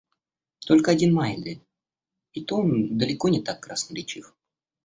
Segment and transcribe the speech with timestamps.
[0.65, 1.61] Только один Майдель,
[2.33, 4.35] и то он далеко не так красноречив.